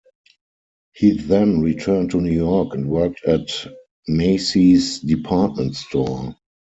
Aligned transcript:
He 0.93 1.11
then 1.11 1.61
returned 1.61 2.09
to 2.09 2.21
New 2.21 2.31
York 2.35 2.73
and 2.73 2.87
worked 2.89 3.23
at 3.27 3.67
Macy's 4.07 4.99
Department 4.99 5.75
Store. 5.75 6.35